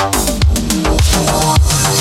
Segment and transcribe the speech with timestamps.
[0.00, 0.10] よ
[1.02, 1.99] し!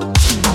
[0.00, 0.47] Oh.